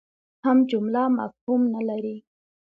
[0.45, 2.17] هم جمله مفهوم نه لري.